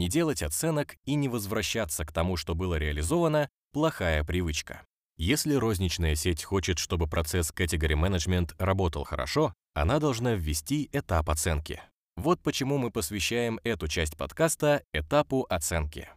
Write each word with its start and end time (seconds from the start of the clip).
Не 0.00 0.08
делать 0.08 0.42
оценок 0.42 0.96
и 1.04 1.14
не 1.14 1.28
возвращаться 1.28 2.06
к 2.06 2.12
тому, 2.12 2.38
что 2.38 2.54
было 2.54 2.76
реализовано– 2.76 3.50
плохая 3.74 4.24
привычка. 4.24 4.80
Если 5.18 5.52
розничная 5.52 6.14
сеть 6.14 6.42
хочет, 6.42 6.78
чтобы 6.78 7.06
процесс 7.06 7.52
Category 7.54 8.00
Management 8.00 8.54
работал 8.58 9.04
хорошо, 9.04 9.52
она 9.74 9.98
должна 9.98 10.32
ввести 10.32 10.88
этап 10.94 11.28
оценки. 11.28 11.82
Вот 12.16 12.40
почему 12.40 12.78
мы 12.78 12.90
посвящаем 12.90 13.60
эту 13.62 13.88
часть 13.88 14.16
подкаста 14.16 14.82
этапу 14.94 15.44
оценки. 15.50 16.08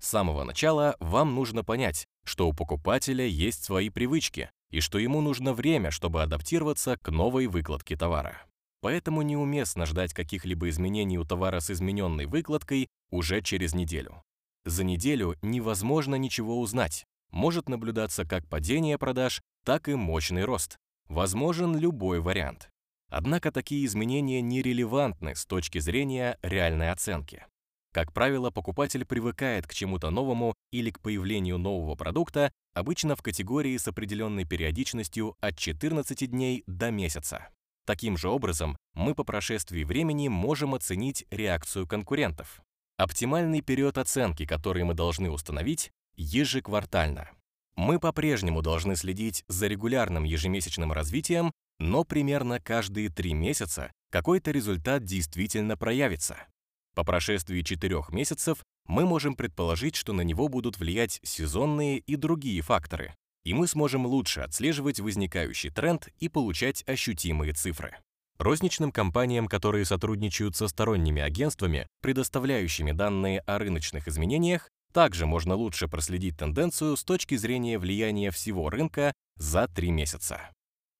С 0.00 0.06
самого 0.06 0.44
начала 0.44 0.94
вам 1.00 1.34
нужно 1.34 1.64
понять, 1.64 2.06
что 2.24 2.46
у 2.46 2.52
покупателя 2.52 3.26
есть 3.26 3.64
свои 3.64 3.90
привычки 3.90 4.52
и 4.70 4.78
что 4.78 5.00
ему 5.00 5.20
нужно 5.20 5.52
время, 5.52 5.90
чтобы 5.90 6.22
адаптироваться 6.22 6.96
к 6.96 7.10
новой 7.10 7.48
выкладке 7.48 7.96
товара. 7.96 8.40
Поэтому 8.82 9.22
неуместно 9.22 9.84
ждать 9.84 10.14
каких-либо 10.14 10.68
изменений 10.68 11.18
у 11.18 11.24
товара 11.24 11.58
с 11.58 11.70
измененной 11.70 12.26
выкладкой 12.26 12.88
уже 13.10 13.42
через 13.42 13.74
неделю. 13.74 14.22
За 14.64 14.84
неделю 14.84 15.36
невозможно 15.42 16.16
ничего 16.16 16.60
узнать. 16.60 17.06
Может 17.30 17.68
наблюдаться 17.68 18.24
как 18.24 18.46
падение 18.48 18.98
продаж, 18.98 19.40
так 19.64 19.88
и 19.88 19.94
мощный 19.94 20.44
рост. 20.44 20.78
Возможен 21.08 21.76
любой 21.76 22.20
вариант. 22.20 22.70
Однако 23.08 23.50
такие 23.50 23.84
изменения 23.86 24.40
нерелевантны 24.40 25.34
с 25.34 25.44
точки 25.44 25.78
зрения 25.78 26.38
реальной 26.42 26.90
оценки. 26.90 27.46
Как 27.92 28.12
правило, 28.12 28.50
покупатель 28.50 29.04
привыкает 29.04 29.66
к 29.66 29.74
чему-то 29.74 30.10
новому 30.10 30.54
или 30.70 30.90
к 30.90 31.00
появлению 31.00 31.58
нового 31.58 31.96
продукта, 31.96 32.52
обычно 32.72 33.16
в 33.16 33.22
категории 33.22 33.76
с 33.76 33.88
определенной 33.88 34.44
периодичностью 34.44 35.36
от 35.40 35.58
14 35.58 36.30
дней 36.30 36.62
до 36.68 36.92
месяца. 36.92 37.48
Таким 37.86 38.16
же 38.16 38.28
образом, 38.28 38.76
мы 38.94 39.16
по 39.16 39.24
прошествии 39.24 39.82
времени 39.82 40.28
можем 40.28 40.76
оценить 40.76 41.26
реакцию 41.30 41.88
конкурентов. 41.88 42.62
Оптимальный 43.00 43.62
период 43.62 43.96
оценки, 43.96 44.44
который 44.44 44.84
мы 44.84 44.92
должны 44.92 45.30
установить, 45.30 45.90
ежеквартально. 46.16 47.30
Мы 47.74 47.98
по-прежнему 47.98 48.60
должны 48.60 48.94
следить 48.94 49.42
за 49.48 49.68
регулярным 49.68 50.24
ежемесячным 50.24 50.92
развитием, 50.92 51.50
но 51.78 52.04
примерно 52.04 52.60
каждые 52.60 53.08
три 53.08 53.32
месяца 53.32 53.90
какой-то 54.10 54.50
результат 54.50 55.02
действительно 55.02 55.78
проявится. 55.78 56.46
По 56.94 57.02
прошествии 57.02 57.62
четырех 57.62 58.10
месяцев 58.10 58.58
мы 58.86 59.06
можем 59.06 59.34
предположить, 59.34 59.96
что 59.96 60.12
на 60.12 60.20
него 60.20 60.48
будут 60.48 60.76
влиять 60.78 61.20
сезонные 61.22 62.00
и 62.00 62.16
другие 62.16 62.60
факторы, 62.60 63.14
и 63.44 63.54
мы 63.54 63.66
сможем 63.66 64.04
лучше 64.04 64.42
отслеживать 64.42 65.00
возникающий 65.00 65.70
тренд 65.70 66.10
и 66.18 66.28
получать 66.28 66.86
ощутимые 66.86 67.54
цифры. 67.54 67.96
Розничным 68.40 68.90
компаниям, 68.90 69.48
которые 69.48 69.84
сотрудничают 69.84 70.56
со 70.56 70.66
сторонними 70.66 71.20
агентствами, 71.20 71.86
предоставляющими 72.00 72.92
данные 72.92 73.40
о 73.40 73.58
рыночных 73.58 74.08
изменениях, 74.08 74.70
также 74.94 75.26
можно 75.26 75.54
лучше 75.54 75.88
проследить 75.88 76.38
тенденцию 76.38 76.96
с 76.96 77.04
точки 77.04 77.34
зрения 77.34 77.78
влияния 77.78 78.30
всего 78.30 78.70
рынка 78.70 79.12
за 79.36 79.68
три 79.68 79.90
месяца. 79.90 80.50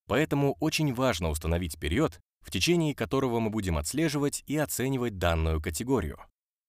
Поэтому 0.06 0.58
очень 0.61 0.92
важно 0.92 1.30
установить 1.30 1.80
период, 1.80 2.20
в 2.42 2.50
течение 2.50 2.94
которого 2.94 3.41
мы 3.41 3.48
будем 3.48 3.78
отслеживать 3.78 4.42
и 4.46 4.58
оценивать 4.58 5.16
данную 5.16 5.62
категорию. 5.62 6.18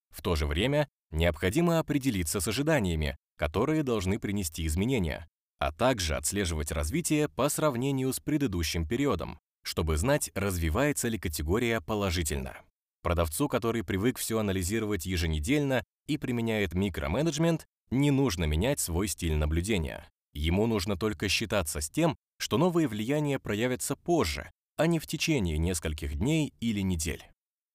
В 0.08 0.22
то 0.22 0.36
же 0.36 0.46
время 0.46 0.88
необходимо 1.10 1.80
определиться 1.80 2.40
с 2.40 2.48
ожиданиями, 2.48 3.18
которые 3.36 3.82
должны 3.82 4.18
принести 4.18 4.66
изменения, 4.66 5.28
а 5.58 5.70
также 5.70 6.16
отслеживать 6.16 6.72
развитие 6.72 7.28
по 7.28 7.50
сравнению 7.50 8.10
с 8.14 8.20
предыдущим 8.20 8.88
периодом, 8.88 9.38
чтобы 9.62 9.96
знать, 9.96 10.30
развивается 10.34 11.08
ли 11.08 11.18
категория 11.18 11.80
положительно. 11.80 12.56
Продавцу, 13.02 13.48
который 13.48 13.82
привык 13.84 14.18
все 14.18 14.38
анализировать 14.38 15.06
еженедельно 15.06 15.84
и 16.06 16.18
применяет 16.18 16.74
микроменеджмент, 16.74 17.66
не 17.90 18.10
нужно 18.10 18.44
менять 18.44 18.80
свой 18.80 19.08
стиль 19.08 19.34
наблюдения. 19.34 20.08
Ему 20.34 20.66
нужно 20.66 20.96
только 20.96 21.28
считаться 21.28 21.80
с 21.80 21.90
тем, 21.90 22.16
что 22.38 22.58
новые 22.58 22.88
влияния 22.88 23.38
проявятся 23.38 23.96
позже, 23.96 24.50
а 24.76 24.86
не 24.86 24.98
в 24.98 25.06
течение 25.06 25.58
нескольких 25.58 26.14
дней 26.14 26.54
или 26.60 26.80
недель. 26.80 27.24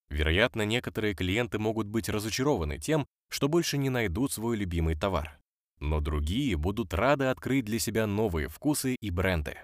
Вероятно, 0.09 0.63
некоторые 0.63 1.13
клиенты 1.13 1.59
могут 1.59 1.87
быть 1.87 2.09
разочарованы 2.09 2.79
тем, 2.79 3.05
что 3.29 3.49
больше 3.49 3.77
не 3.77 3.89
найдут 3.89 4.31
свой 4.31 4.55
любимый 4.55 4.95
товар 4.95 5.37
но 5.79 5.99
другие 5.99 6.57
будут 6.57 6.93
рады 6.93 7.25
открыть 7.25 7.65
для 7.65 7.79
себя 7.79 8.07
новые 8.07 8.47
вкусы 8.47 8.95
и 8.99 9.09
бренды. 9.09 9.57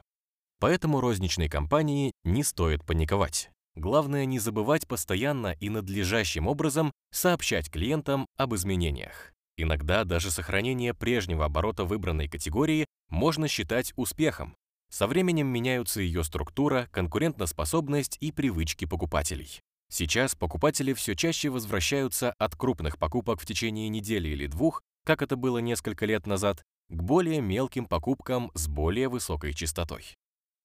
Поэтому 0.63 1.01
розничной 1.01 1.50
компании 1.50 2.13
не 2.24 2.41
стоит 2.41 2.85
паниковать. 2.85 3.50
Главное 3.75 4.24
не 4.24 4.40
забывать 4.40 4.88
постоянно 4.88 5.57
и 5.59 5.68
надлежащим 5.68 6.47
образом 6.47 6.94
сообщать 7.12 7.69
клиентам 7.69 8.28
об 8.38 8.56
изменениях. 8.56 9.34
Иногда 9.57 10.06
даже 10.06 10.31
сохранение 10.31 10.94
прежнего 10.94 11.44
оборота 11.44 11.84
выбранной 11.84 12.29
категории 12.29 12.85
можно 13.09 13.50
считать 13.50 13.91
успехом. 13.97 14.56
Со 14.90 15.06
временем 15.06 15.47
меняются 15.47 16.00
ее 16.00 16.23
структура, 16.23 16.88
конкурентоспособность 16.91 18.16
и 18.22 18.31
привычки 18.31 18.85
покупателей. 18.85 19.59
Сейчас 19.91 20.34
покупатели 20.34 20.94
все 20.94 21.13
чаще 21.13 21.50
возвращаются 21.50 22.31
от 22.40 22.56
крупных 22.56 22.97
покупок 22.97 23.41
в 23.41 23.46
течение 23.46 23.90
недели 23.90 24.29
или 24.29 24.47
двух 24.47 24.81
как 25.06 25.22
это 25.22 25.35
было 25.35 25.57
несколько 25.57 26.06
лет 26.06 26.25
назад, 26.25 26.63
к 26.88 27.03
более 27.03 27.41
мелким 27.41 27.85
покупкам 27.85 28.50
с 28.53 28.69
более 28.69 29.09
высокой 29.09 29.53
частотой. 29.53 30.06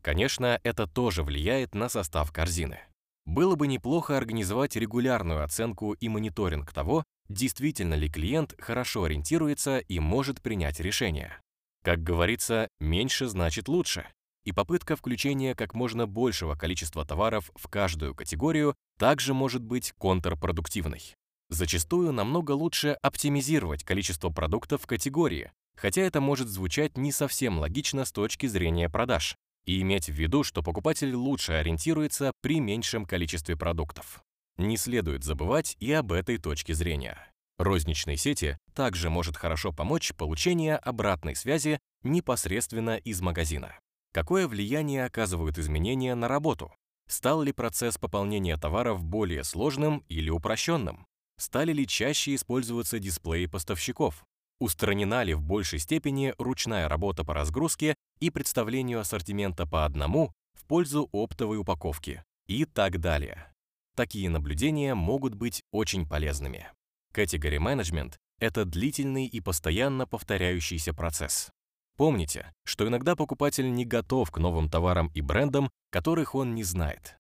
Конечно, 0.09 0.59
это 0.63 0.87
тоже 0.87 1.23
влияет 1.23 1.75
на 1.75 1.91
состав 1.91 2.33
корзины. 2.33 2.81
Было 3.27 3.57
бы 3.57 3.67
неплохо 3.67 4.17
организовать 4.17 4.75
регулярную 4.75 5.45
оценку 5.45 5.93
и 5.93 6.09
мониторинг 6.09 6.73
того, 6.73 7.05
действительно 7.29 7.93
ли 7.93 8.09
клиент 8.09 8.55
хорошо 8.59 9.05
ориентируется 9.05 9.81
и 9.81 9.99
может 9.99 10.41
принять 10.41 10.81
решение. 10.81 11.39
Как 11.85 12.03
говорится, 12.03 12.69
меньше 12.81 13.29
значит 13.29 13.69
лучше, 13.69 14.07
и 14.45 14.53
попытка 14.53 14.97
включения 14.97 15.55
как 15.55 15.75
можно 15.75 16.07
большего 16.07 16.55
количества 16.55 17.05
товаров 17.05 17.51
в 17.55 17.69
каждую 17.69 18.15
категорию 18.15 18.77
также 18.99 19.35
может 19.35 19.63
быть 19.63 19.93
контрпродуктивной. 19.99 21.03
Зачастую 21.51 22.13
намного 22.13 22.53
лучше 22.53 22.97
оптимизировать 23.03 23.85
количество 23.85 24.31
продуктов 24.31 24.85
в 24.85 24.87
категории, 24.87 25.53
хотя 25.77 26.01
это 26.01 26.23
может 26.23 26.49
звучать 26.49 26.97
не 26.97 27.13
совсем 27.13 27.59
логично 27.59 28.07
с 28.07 28.13
точки 28.13 28.47
зрения 28.47 28.89
продаж, 28.89 29.37
и 29.69 29.83
иметь 29.83 30.07
в 30.09 30.15
виду, 30.15 30.45
что 30.45 30.63
покупатель 30.63 31.15
лучше 31.15 31.53
ориентируется 31.53 32.33
при 32.41 32.59
меньшем 32.59 33.05
количестве 33.05 33.55
продуктов. 33.55 34.23
Не 34.57 34.79
следует 34.79 35.25
забывать 35.25 35.77
и 35.79 35.93
об 35.93 36.11
этой 36.11 36.39
точке 36.39 36.73
зрения. 36.73 37.19
Розничной 37.59 38.17
сети 38.17 38.57
также 38.73 39.11
может 39.11 39.37
хорошо 39.37 39.71
помочь 39.71 40.15
получение 40.15 40.77
обратной 40.77 41.37
связи 41.37 41.81
непосредственно 42.03 42.97
из 42.97 43.21
магазина. 43.21 43.79
Какое 44.15 44.49
влияние 44.49 45.05
оказывают 45.05 45.59
изменения 45.59 46.15
на 46.15 46.29
работу? 46.29 46.73
Стал 47.07 47.43
ли 47.43 47.53
процесс 47.53 47.99
пополнения 47.99 48.57
товаров 48.57 49.05
более 49.05 49.45
сложным 49.45 50.03
или 50.09 50.31
упрощенным? 50.31 51.07
Стали 51.37 51.75
ли 51.75 51.87
чаще 51.87 52.35
использоваться 52.35 52.99
дисплеи 52.99 53.45
поставщиков? 53.45 54.25
Устранена 54.61 55.23
ли 55.23 55.35
в 55.35 55.43
большей 55.43 55.79
степени 55.79 56.35
ручная 56.39 56.89
работа 56.89 57.25
по 57.25 57.35
разгрузке 57.35 57.95
и 58.21 58.31
представлению 58.31 59.01
ассортимента 59.01 59.67
по 59.67 59.85
одному 59.85 60.33
в 60.55 60.67
пользу 60.67 61.09
оптовой 61.13 61.59
упаковки? 61.59 62.25
И 62.47 62.65
так 62.65 62.99
далее. 62.99 63.53
Такие 63.95 64.31
наблюдения 64.31 64.95
могут 64.95 65.35
быть 65.35 65.63
очень 65.71 66.09
полезными. 66.09 66.69
Category 67.15 67.59
Management— 67.59 68.15
это 68.39 68.65
длительный 68.65 69.27
и 69.27 69.41
постоянно 69.41 70.07
повторяющийся 70.07 70.95
процесс. 70.95 71.51
Помните, 71.97 72.53
что 72.65 72.87
иногда 72.87 73.17
покупатель 73.17 73.73
не 73.73 73.85
готов 73.85 74.31
к 74.31 74.39
новым 74.39 74.71
товарам 74.71 75.11
и 75.15 75.21
брендам, 75.21 75.69
которых 75.91 76.37
он 76.37 76.55
не 76.55 76.63
знает. 76.63 77.19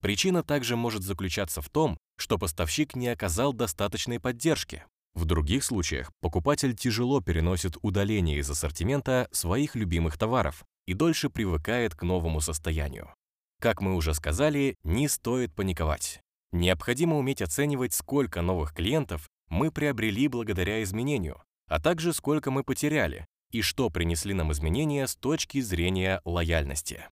Причина 0.00 0.42
также 0.42 0.76
может 0.76 1.02
заключаться 1.02 1.60
в 1.60 1.68
том, 1.68 1.98
что 2.16 2.38
поставщик 2.38 2.96
не 2.96 3.08
оказал 3.08 3.52
достаточной 3.52 4.20
поддержки. 4.20 4.84
В 5.14 5.26
других 5.26 5.64
случаях 5.64 6.10
покупатель 6.20 6.74
тяжело 6.74 7.20
переносит 7.20 7.76
удаление 7.82 8.38
из 8.38 8.50
ассортимента 8.50 9.28
своих 9.30 9.76
любимых 9.76 10.18
товаров 10.18 10.64
и 10.86 10.94
дольше 10.94 11.30
привыкает 11.30 11.94
к 11.94 12.02
новому 12.02 12.40
состоянию. 12.40 13.14
Как 13.60 13.80
мы 13.80 13.94
уже 13.94 14.12
сказали, 14.12 14.76
не 14.82 15.08
стоит 15.08 15.54
паниковать. 15.54 16.20
Необходимо 16.52 17.16
уметь 17.16 17.42
оценивать, 17.42 17.94
сколько 17.94 18.42
новых 18.42 18.74
клиентов 18.74 19.28
мы 19.48 19.70
приобрели 19.70 20.28
благодаря 20.28 20.82
изменению, 20.82 21.42
а 21.68 21.80
также 21.80 22.12
сколько 22.12 22.50
мы 22.50 22.64
потеряли 22.64 23.26
и 23.50 23.62
что 23.62 23.88
принесли 23.88 24.34
нам 24.34 24.52
изменения 24.52 25.06
с 25.06 25.14
точки 25.14 25.60
зрения 25.60 26.20
лояльности. 26.24 27.08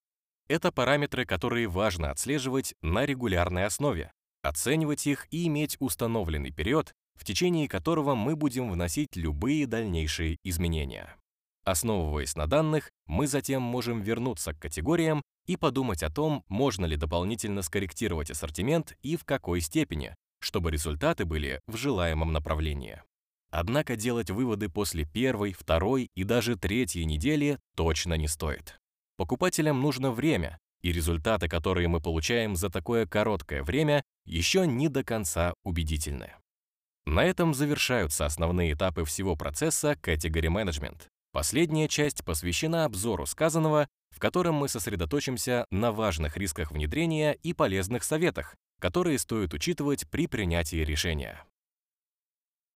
Это 0.49 0.73
параметры, 0.73 1.25
которые 1.25 1.69
важно 1.69 2.11
отслеживать 2.11 2.75
на 2.83 3.07
регулярной 3.07 3.65
основе, 3.65 4.11
оценивать 4.43 5.07
их 5.07 5.29
и 5.31 5.47
иметь 5.47 5.77
установленный 5.79 6.51
период, 6.51 6.95
в 7.23 7.25
течение 7.25 7.69
которого 7.69 8.17
мы 8.17 8.35
будем 8.35 8.69
вносить 8.69 9.15
любые 9.15 9.69
дальнейшие 9.69 10.39
изменения. 10.43 11.15
Основываясь 11.65 12.35
на 12.35 12.49
данных, 12.49 12.91
мы 13.07 13.29
затем 13.29 13.63
можем 13.63 14.01
вернуться 14.01 14.53
к 14.53 14.59
категориям 14.59 15.23
и 15.47 15.57
подумать 15.57 16.03
о 16.03 16.11
том, 16.11 16.43
можно 16.49 16.85
ли 16.85 16.97
дополнительно 16.97 17.63
скорректировать 17.63 18.33
ассортимент 18.33 18.99
и 19.03 19.17
в 19.17 19.25
какой 19.25 19.61
степени, 19.61 20.17
чтобы 20.41 20.73
результаты 20.73 21.25
были 21.25 21.61
в 21.69 21.77
желаемом 21.77 22.33
направлении. 22.33 23.01
Однако 23.53 23.95
делать 23.95 24.31
выводы 24.31 24.69
после 24.69 25.05
первой, 25.05 25.53
второй 25.53 26.11
и 26.17 26.25
даже 26.25 26.57
третьей 26.57 27.05
недели 27.05 27.61
точно 27.77 28.15
не 28.15 28.27
стоит. 28.27 28.81
Покупателям 29.17 29.81
нужно 29.81 30.11
время, 30.11 30.59
и 30.81 30.91
результаты, 30.91 31.47
которые 31.47 31.87
мы 31.87 32.01
получаем 32.01 32.57
за 32.57 32.69
такое 32.69 33.07
короткое 33.07 33.63
время, 33.63 34.03
еще 34.25 34.67
не 34.67 34.89
до 34.89 35.05
конца 35.05 35.55
убедительны. 35.63 36.33
На 37.07 37.25
этом 37.25 37.53
завершаются 37.53 38.27
основные 38.27 38.73
этапы 38.73 39.05
всего 39.05 39.37
процесса 39.37 39.93
Category 40.03 40.49
Management. 40.49 41.03
Последняя 41.33 41.89
часть 41.89 42.25
посвящена 42.25 42.85
обзору 42.85 43.27
сказанного, 43.27 43.89
в 44.11 44.19
котором 44.19 44.55
мы 44.55 44.69
сосредоточимся 44.69 45.67
на 45.71 45.91
важных 45.91 46.37
рисках 46.37 46.71
внедрения 46.71 47.33
и 47.33 47.55
полезных 47.55 48.05
советах, 48.05 48.55
которые 48.81 49.19
стоит 49.19 49.55
учитывать 49.55 50.09
при 50.11 50.27
принятии 50.27 50.85
решения. 50.85 51.45